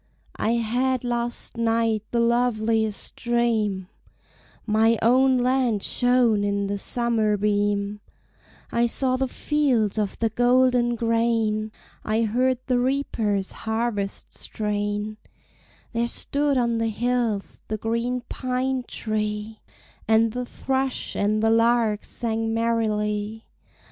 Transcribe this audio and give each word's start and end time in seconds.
"I 0.39 0.53
had 0.53 1.03
last 1.03 1.57
night 1.57 2.01
the 2.09 2.19
loveliest 2.19 3.15
dream: 3.15 3.87
My 4.65 4.97
own 4.99 5.37
land 5.37 5.83
shone 5.83 6.43
in 6.43 6.65
the 6.65 6.79
summer 6.79 7.37
beam, 7.37 8.01
I 8.71 8.87
saw 8.87 9.15
the 9.15 9.27
fields 9.27 9.99
of 9.99 10.17
the 10.17 10.29
golden 10.31 10.95
grain, 10.95 11.71
I 12.03 12.23
heard 12.23 12.57
the 12.65 12.79
reaper's 12.79 13.51
harvest 13.51 14.33
strain; 14.33 15.17
There 15.93 16.07
stood 16.07 16.57
on 16.57 16.79
the 16.79 16.87
hills 16.89 17.61
the 17.67 17.77
green 17.77 18.21
pine 18.27 18.83
tree, 18.87 19.61
And 20.07 20.31
the 20.31 20.45
thrush 20.47 21.15
and 21.15 21.43
the 21.43 21.51
lark 21.51 22.03
sang 22.03 22.55
merrily. 22.55 23.45